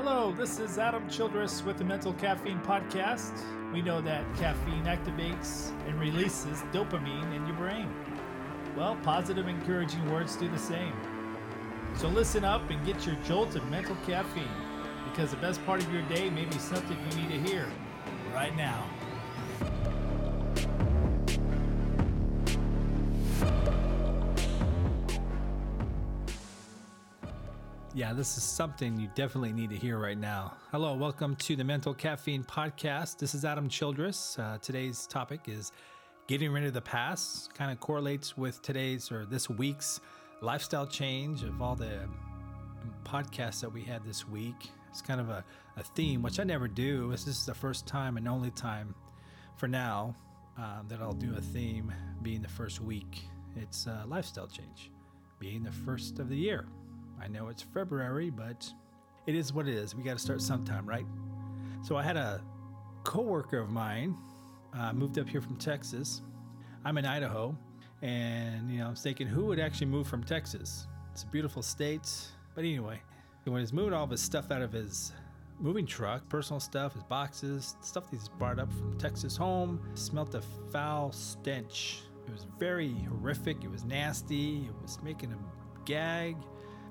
Hello, 0.00 0.30
this 0.30 0.60
is 0.60 0.78
Adam 0.78 1.08
Childress 1.10 1.64
with 1.64 1.76
the 1.76 1.82
Mental 1.82 2.12
Caffeine 2.12 2.60
Podcast. 2.60 3.32
We 3.72 3.82
know 3.82 4.00
that 4.02 4.24
caffeine 4.36 4.84
activates 4.84 5.72
and 5.88 5.98
releases 5.98 6.60
dopamine 6.72 7.34
in 7.34 7.44
your 7.48 7.56
brain. 7.56 7.92
Well, 8.76 8.96
positive, 9.02 9.48
encouraging 9.48 10.08
words 10.08 10.36
do 10.36 10.48
the 10.48 10.56
same. 10.56 10.92
So 11.96 12.06
listen 12.06 12.44
up 12.44 12.70
and 12.70 12.86
get 12.86 13.04
your 13.06 13.16
jolt 13.26 13.56
of 13.56 13.68
mental 13.70 13.96
caffeine 14.06 14.44
because 15.10 15.32
the 15.32 15.36
best 15.38 15.66
part 15.66 15.82
of 15.82 15.92
your 15.92 16.02
day 16.02 16.30
may 16.30 16.44
be 16.44 16.58
something 16.58 16.96
you 17.10 17.20
need 17.20 17.30
to 17.30 17.50
hear 17.50 17.66
right 18.32 18.56
now. 18.56 18.88
Yeah, 27.98 28.12
this 28.12 28.36
is 28.36 28.44
something 28.44 28.96
you 28.96 29.10
definitely 29.16 29.52
need 29.52 29.70
to 29.70 29.76
hear 29.76 29.98
right 29.98 30.16
now. 30.16 30.52
Hello, 30.70 30.94
welcome 30.94 31.34
to 31.34 31.56
the 31.56 31.64
Mental 31.64 31.92
Caffeine 31.92 32.44
Podcast. 32.44 33.18
This 33.18 33.34
is 33.34 33.44
Adam 33.44 33.68
Childress. 33.68 34.38
Uh, 34.38 34.56
today's 34.62 35.08
topic 35.08 35.48
is 35.48 35.72
getting 36.28 36.52
rid 36.52 36.62
of 36.62 36.74
the 36.74 36.80
past. 36.80 37.52
Kind 37.54 37.72
of 37.72 37.80
correlates 37.80 38.36
with 38.36 38.62
today's 38.62 39.10
or 39.10 39.26
this 39.26 39.50
week's 39.50 39.98
lifestyle 40.42 40.86
change 40.86 41.42
of 41.42 41.60
all 41.60 41.74
the 41.74 42.08
podcasts 43.04 43.62
that 43.62 43.72
we 43.72 43.82
had 43.82 44.04
this 44.04 44.28
week. 44.28 44.70
It's 44.90 45.02
kind 45.02 45.20
of 45.20 45.28
a, 45.28 45.44
a 45.76 45.82
theme, 45.82 46.22
which 46.22 46.38
I 46.38 46.44
never 46.44 46.68
do. 46.68 47.10
This 47.10 47.26
is 47.26 47.44
the 47.46 47.54
first 47.54 47.84
time 47.84 48.16
and 48.16 48.28
only 48.28 48.52
time 48.52 48.94
for 49.56 49.66
now 49.66 50.14
uh, 50.56 50.82
that 50.86 51.00
I'll 51.00 51.10
do 51.10 51.34
a 51.36 51.40
theme 51.40 51.92
being 52.22 52.42
the 52.42 52.48
first 52.48 52.80
week. 52.80 53.24
It's 53.56 53.88
a 53.88 54.04
lifestyle 54.06 54.46
change, 54.46 54.92
being 55.40 55.64
the 55.64 55.72
first 55.72 56.20
of 56.20 56.28
the 56.28 56.36
year. 56.36 56.64
I 57.22 57.28
know 57.28 57.48
it's 57.48 57.62
February, 57.62 58.30
but 58.30 58.70
it 59.26 59.34
is 59.34 59.52
what 59.52 59.68
it 59.68 59.74
is. 59.74 59.94
We 59.94 60.02
got 60.02 60.14
to 60.14 60.18
start 60.18 60.40
sometime, 60.40 60.86
right? 60.86 61.06
So 61.82 61.96
I 61.96 62.02
had 62.02 62.16
a 62.16 62.40
coworker 63.04 63.58
of 63.58 63.70
mine 63.70 64.16
uh, 64.76 64.92
moved 64.92 65.18
up 65.18 65.28
here 65.28 65.40
from 65.40 65.56
Texas. 65.56 66.22
I'm 66.84 66.98
in 66.98 67.04
Idaho, 67.04 67.56
and 68.02 68.70
you 68.70 68.78
know, 68.78 68.86
I 68.86 68.90
was 68.90 69.02
thinking 69.02 69.26
who 69.26 69.46
would 69.46 69.58
actually 69.58 69.86
move 69.86 70.06
from 70.06 70.22
Texas? 70.24 70.86
It's 71.12 71.24
a 71.24 71.26
beautiful 71.26 71.62
state, 71.62 72.08
but 72.54 72.64
anyway, 72.64 73.00
when 73.44 73.60
he's 73.60 73.72
moving 73.72 73.92
all 73.92 74.04
of 74.04 74.10
his 74.10 74.20
stuff 74.20 74.50
out 74.50 74.62
of 74.62 74.72
his 74.72 75.12
moving 75.60 75.86
truck, 75.86 76.28
personal 76.28 76.60
stuff, 76.60 76.94
his 76.94 77.02
boxes, 77.02 77.76
stuff 77.80 78.04
he's 78.10 78.28
brought 78.28 78.58
up 78.58 78.72
from 78.72 78.96
Texas 78.98 79.36
home, 79.36 79.80
smelt 79.94 80.34
a 80.34 80.42
foul 80.72 81.12
stench. 81.12 82.02
It 82.26 82.32
was 82.32 82.46
very 82.58 82.94
horrific. 83.08 83.64
It 83.64 83.70
was 83.70 83.84
nasty. 83.84 84.66
It 84.66 84.82
was 84.82 84.98
making 85.02 85.30
him 85.30 85.44
gag. 85.84 86.36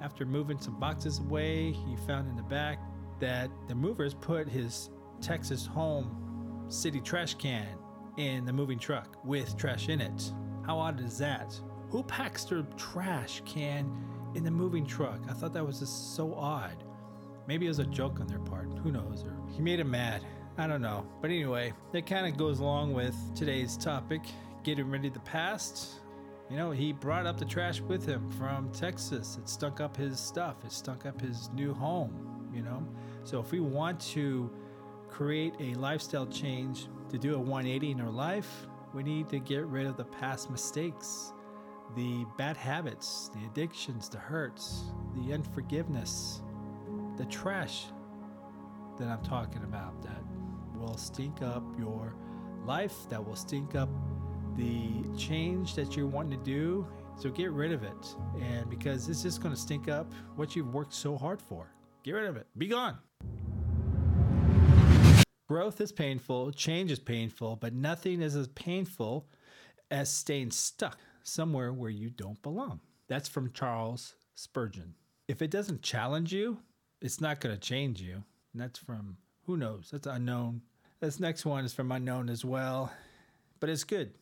After 0.00 0.24
moving 0.24 0.58
some 0.58 0.78
boxes 0.78 1.18
away, 1.20 1.72
he 1.72 1.96
found 2.06 2.28
in 2.28 2.36
the 2.36 2.42
back 2.42 2.78
that 3.20 3.50
the 3.68 3.74
movers 3.74 4.14
put 4.14 4.48
his 4.48 4.90
Texas 5.20 5.66
home 5.66 6.66
city 6.68 7.00
trash 7.00 7.34
can 7.34 7.78
in 8.16 8.44
the 8.44 8.52
moving 8.52 8.78
truck 8.78 9.18
with 9.24 9.56
trash 9.56 9.88
in 9.88 10.00
it. 10.00 10.32
How 10.66 10.78
odd 10.78 11.00
is 11.00 11.18
that? 11.18 11.58
Who 11.90 12.02
packs 12.02 12.44
their 12.44 12.62
trash 12.76 13.42
can 13.44 13.90
in 14.34 14.44
the 14.44 14.50
moving 14.50 14.86
truck? 14.86 15.20
I 15.28 15.32
thought 15.32 15.52
that 15.54 15.66
was 15.66 15.80
just 15.80 16.14
so 16.16 16.34
odd. 16.34 16.84
Maybe 17.46 17.66
it 17.66 17.68
was 17.68 17.78
a 17.78 17.84
joke 17.84 18.20
on 18.20 18.26
their 18.26 18.38
part. 18.38 18.72
Who 18.78 18.90
knows? 18.90 19.24
Or 19.24 19.36
he 19.54 19.60
made 19.60 19.80
him 19.80 19.90
mad. 19.90 20.24
I 20.56 20.66
don't 20.66 20.82
know. 20.82 21.06
But 21.20 21.30
anyway, 21.30 21.72
that 21.92 22.06
kind 22.06 22.26
of 22.26 22.38
goes 22.38 22.60
along 22.60 22.94
with 22.94 23.14
today's 23.34 23.76
topic 23.76 24.22
getting 24.62 24.90
rid 24.90 25.04
of 25.04 25.12
the 25.12 25.20
past 25.20 26.00
you 26.50 26.56
know, 26.56 26.70
he 26.70 26.92
brought 26.92 27.26
up 27.26 27.38
the 27.38 27.44
trash 27.44 27.80
with 27.80 28.06
him 28.06 28.30
from 28.32 28.70
Texas. 28.72 29.38
It 29.40 29.48
stunk 29.48 29.80
up 29.80 29.96
his 29.96 30.20
stuff, 30.20 30.56
it 30.64 30.72
stunk 30.72 31.06
up 31.06 31.20
his 31.20 31.50
new 31.54 31.72
home, 31.72 32.50
you 32.54 32.62
know. 32.62 32.86
So 33.24 33.40
if 33.40 33.50
we 33.50 33.60
want 33.60 34.00
to 34.12 34.50
create 35.08 35.54
a 35.60 35.74
lifestyle 35.74 36.26
change, 36.26 36.88
to 37.14 37.18
do 37.18 37.36
a 37.36 37.38
180 37.38 37.92
in 37.92 38.00
our 38.00 38.10
life, 38.10 38.66
we 38.92 39.04
need 39.04 39.28
to 39.28 39.38
get 39.38 39.64
rid 39.66 39.86
of 39.86 39.96
the 39.96 40.04
past 40.04 40.50
mistakes, 40.50 41.32
the 41.94 42.24
bad 42.36 42.56
habits, 42.56 43.30
the 43.34 43.44
addictions, 43.46 44.08
the 44.08 44.18
hurts, 44.18 44.86
the 45.14 45.32
unforgiveness, 45.32 46.42
the 47.16 47.24
trash 47.26 47.86
that 48.98 49.06
I'm 49.06 49.22
talking 49.22 49.62
about 49.62 50.02
that 50.02 50.22
will 50.76 50.96
stink 50.96 51.40
up 51.40 51.62
your 51.78 52.16
life, 52.64 53.08
that 53.10 53.24
will 53.24 53.36
stink 53.36 53.76
up 53.76 53.90
the 54.56 55.04
change 55.16 55.74
that 55.74 55.96
you're 55.96 56.06
wanting 56.06 56.38
to 56.38 56.44
do. 56.44 56.86
So 57.16 57.30
get 57.30 57.50
rid 57.52 57.72
of 57.72 57.82
it. 57.82 58.16
And 58.40 58.68
because 58.68 59.08
it's 59.08 59.22
just 59.22 59.42
going 59.42 59.54
to 59.54 59.60
stink 59.60 59.88
up 59.88 60.12
what 60.36 60.56
you've 60.56 60.72
worked 60.72 60.94
so 60.94 61.16
hard 61.16 61.40
for. 61.40 61.72
Get 62.02 62.12
rid 62.12 62.26
of 62.26 62.36
it. 62.36 62.46
Be 62.58 62.68
gone. 62.68 62.98
Growth 65.46 65.80
is 65.80 65.92
painful, 65.92 66.52
change 66.52 66.90
is 66.90 66.98
painful, 66.98 67.56
but 67.56 67.74
nothing 67.74 68.22
is 68.22 68.34
as 68.34 68.48
painful 68.48 69.28
as 69.90 70.10
staying 70.10 70.50
stuck 70.50 70.98
somewhere 71.22 71.72
where 71.72 71.90
you 71.90 72.08
don't 72.08 72.40
belong. 72.42 72.80
That's 73.08 73.28
from 73.28 73.52
Charles 73.52 74.14
Spurgeon. 74.34 74.94
If 75.28 75.42
it 75.42 75.50
doesn't 75.50 75.82
challenge 75.82 76.32
you, 76.32 76.58
it's 77.02 77.20
not 77.20 77.40
going 77.40 77.54
to 77.54 77.60
change 77.60 78.00
you. 78.00 78.24
And 78.52 78.62
that's 78.62 78.78
from 78.78 79.18
who 79.44 79.56
knows? 79.58 79.90
That's 79.92 80.06
unknown. 80.06 80.62
This 81.00 81.20
next 81.20 81.44
one 81.44 81.64
is 81.64 81.74
from 81.74 81.92
unknown 81.92 82.30
as 82.30 82.44
well, 82.44 82.90
but 83.60 83.68
it's 83.68 83.84
good. 83.84 84.14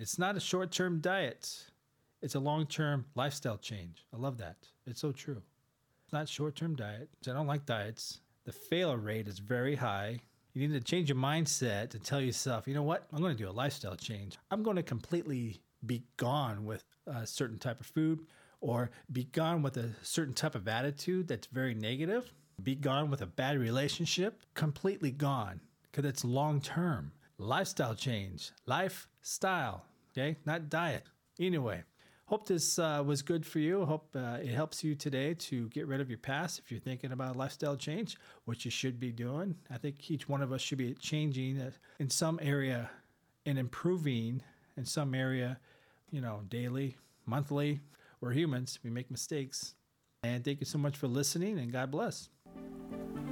It's 0.00 0.18
not 0.18 0.34
a 0.34 0.40
short 0.40 0.70
term 0.70 1.00
diet, 1.00 1.66
it's 2.22 2.34
a 2.34 2.40
long 2.40 2.64
term 2.66 3.04
lifestyle 3.14 3.58
change. 3.58 4.06
I 4.14 4.16
love 4.16 4.38
that. 4.38 4.56
It's 4.86 4.98
so 4.98 5.12
true. 5.12 5.42
It's 6.04 6.12
not 6.14 6.26
short 6.26 6.56
term 6.56 6.74
diet. 6.74 7.10
I 7.28 7.32
don't 7.32 7.46
like 7.46 7.66
diets. 7.66 8.20
The 8.46 8.52
failure 8.52 8.96
rate 8.96 9.28
is 9.28 9.40
very 9.40 9.76
high. 9.76 10.20
You 10.54 10.66
need 10.66 10.72
to 10.72 10.80
change 10.80 11.10
your 11.10 11.18
mindset 11.18 11.92
and 11.92 12.02
tell 12.02 12.20
yourself, 12.20 12.66
you 12.66 12.72
know 12.72 12.82
what? 12.82 13.08
I'm 13.12 13.20
going 13.20 13.36
to 13.36 13.42
do 13.42 13.50
a 13.50 13.52
lifestyle 13.52 13.94
change. 13.94 14.38
I'm 14.50 14.62
going 14.62 14.76
to 14.76 14.82
completely 14.82 15.60
be 15.84 16.02
gone 16.16 16.64
with 16.64 16.82
a 17.06 17.26
certain 17.26 17.58
type 17.58 17.78
of 17.78 17.86
food 17.86 18.20
or 18.62 18.90
be 19.12 19.24
gone 19.24 19.60
with 19.60 19.76
a 19.76 19.90
certain 20.00 20.32
type 20.32 20.54
of 20.54 20.66
attitude 20.66 21.28
that's 21.28 21.46
very 21.48 21.74
negative. 21.74 22.32
Be 22.62 22.74
gone 22.74 23.10
with 23.10 23.20
a 23.20 23.26
bad 23.26 23.58
relationship, 23.58 24.40
completely 24.54 25.10
gone 25.10 25.60
because 25.82 26.06
it's 26.06 26.24
long 26.24 26.62
term. 26.62 27.12
Lifestyle 27.36 27.94
change, 27.94 28.52
lifestyle 28.66 29.84
okay? 30.12 30.36
Not 30.44 30.68
diet. 30.68 31.04
Anyway, 31.38 31.82
hope 32.26 32.46
this 32.46 32.78
uh, 32.78 33.02
was 33.04 33.22
good 33.22 33.44
for 33.44 33.58
you. 33.58 33.84
Hope 33.84 34.08
uh, 34.14 34.38
it 34.42 34.50
helps 34.50 34.84
you 34.84 34.94
today 34.94 35.34
to 35.34 35.68
get 35.68 35.86
rid 35.86 36.00
of 36.00 36.08
your 36.08 36.18
past 36.18 36.58
if 36.58 36.70
you're 36.70 36.80
thinking 36.80 37.12
about 37.12 37.36
lifestyle 37.36 37.76
change, 37.76 38.16
which 38.44 38.64
you 38.64 38.70
should 38.70 39.00
be 39.00 39.12
doing. 39.12 39.56
I 39.70 39.78
think 39.78 40.10
each 40.10 40.28
one 40.28 40.42
of 40.42 40.52
us 40.52 40.60
should 40.60 40.78
be 40.78 40.94
changing 40.94 41.60
uh, 41.60 41.70
in 41.98 42.10
some 42.10 42.38
area 42.42 42.90
and 43.46 43.58
improving 43.58 44.42
in 44.76 44.84
some 44.84 45.14
area, 45.14 45.58
you 46.10 46.20
know, 46.20 46.42
daily, 46.48 46.96
monthly. 47.26 47.80
We're 48.20 48.32
humans, 48.32 48.78
we 48.82 48.90
make 48.90 49.10
mistakes. 49.10 49.74
And 50.22 50.44
thank 50.44 50.60
you 50.60 50.66
so 50.66 50.78
much 50.78 50.96
for 50.96 51.08
listening, 51.08 51.58
and 51.58 51.72
God 51.72 51.90
bless. 51.90 52.28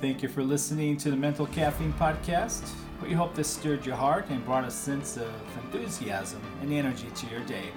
Thank 0.00 0.22
you 0.22 0.28
for 0.28 0.42
listening 0.42 0.96
to 0.98 1.10
the 1.10 1.16
Mental 1.16 1.46
Caffeine 1.46 1.92
Podcast. 1.92 2.68
We 3.02 3.14
hope 3.14 3.34
this 3.34 3.48
stirred 3.48 3.84
your 3.84 3.96
heart 3.96 4.26
and 4.30 4.44
brought 4.44 4.64
a 4.64 4.70
sense 4.70 5.16
of 5.16 5.28
enthusiasm 5.64 6.40
and 6.60 6.72
energy 6.72 7.08
to 7.16 7.26
your 7.26 7.40
day. 7.40 7.70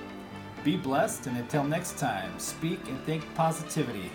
Be 0.63 0.77
blessed, 0.77 1.25
and 1.25 1.35
until 1.37 1.63
next 1.63 1.97
time, 1.97 2.37
speak 2.37 2.79
and 2.87 2.99
think 3.05 3.23
positivity 3.33 4.11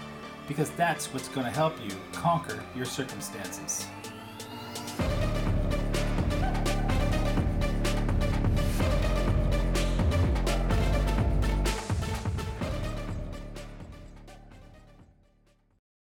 because 0.47 0.71
that's 0.71 1.13
what's 1.13 1.29
going 1.29 1.47
to 1.47 1.53
help 1.53 1.75
you 1.83 1.91
conquer 2.13 2.63
your 2.77 2.85
circumstances. 2.85 3.87